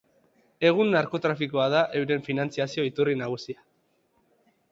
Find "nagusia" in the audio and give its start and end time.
3.23-3.63